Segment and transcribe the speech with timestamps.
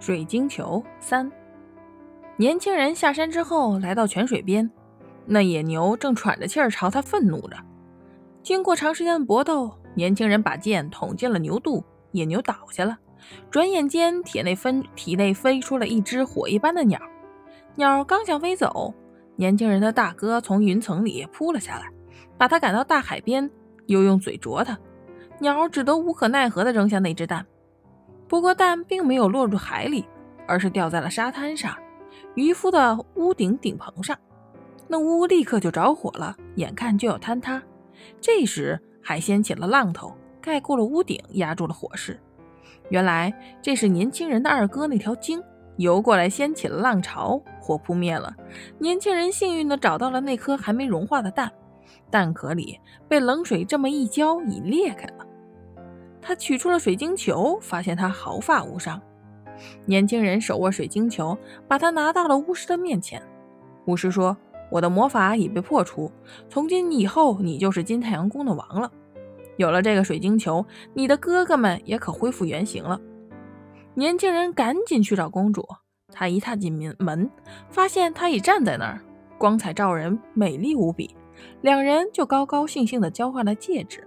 [0.00, 1.30] 水晶球三，
[2.36, 4.70] 年轻人下山之后，来到泉水边，
[5.26, 7.56] 那野牛正喘着气儿朝他愤怒着。
[8.42, 12.96] 经过长时间的搏斗，年轻人把剑捅进了牛肚，野牛倒下了。
[13.50, 17.00] 转眼间，体内分体内飞出了一只火一般的鸟，
[17.74, 18.94] 鸟刚想飞走，
[19.34, 21.90] 年轻人的大哥从云层里扑了下来，
[22.38, 23.50] 把他赶到大海边，
[23.86, 24.78] 又用嘴啄他，
[25.40, 27.44] 鸟只得无可奈何地扔下那只蛋。
[28.28, 30.04] 不过蛋并没有落入海里，
[30.46, 31.74] 而是掉在了沙滩上，
[32.34, 34.16] 渔夫的屋顶顶棚上。
[34.86, 37.62] 那屋立刻就着火了，眼看就要坍塌。
[38.20, 42.20] 这时海掀起了浪头，盖过了屋顶，压住了火势。
[42.90, 45.42] 原来这是年轻人的二哥那条鲸
[45.76, 48.34] 游过来，掀起了浪潮，火扑灭了。
[48.78, 51.50] 年轻人幸运地找到了那颗还没融化的蛋，
[52.10, 55.06] 蛋壳里被冷水这么一浇，已裂开。
[56.28, 59.00] 他取出了水晶球，发现它毫发无伤。
[59.86, 61.34] 年轻人手握水晶球，
[61.66, 63.22] 把它拿到了巫师的面前。
[63.86, 64.36] 巫师说
[64.70, 66.12] ：“我的魔法已被破除，
[66.50, 68.92] 从今以后你就是金太阳宫的王了。
[69.56, 73.00] 有了这个水晶球，你的哥哥们也可恢复原形了。”
[73.96, 75.66] 年轻人赶紧去找公主。
[76.12, 77.30] 他一踏进门，
[77.70, 79.00] 发现她已站在那儿，
[79.38, 81.16] 光彩照人，美丽无比。
[81.62, 84.06] 两人就高高兴兴地交换了戒指。